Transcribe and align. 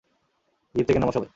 Zip 0.75 0.85
থেকে 0.87 0.99
নামো 0.99 1.13
সবাই। 1.13 1.29